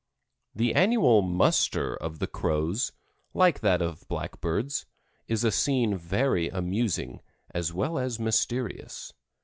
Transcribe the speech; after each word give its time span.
The 0.55 0.73
annual 0.73 1.21
"muster" 1.21 1.95
of 1.95 2.17
the 2.17 2.25
Crows, 2.25 2.91
like 3.35 3.59
that 3.59 3.83
of 3.83 4.07
blackbirds, 4.07 4.87
is 5.27 5.43
a 5.43 5.51
scene 5.51 5.95
very 5.95 6.49
amusing, 6.49 7.21
as 7.51 7.71
well 7.71 7.99
as 7.99 8.19
mysterious. 8.19 9.13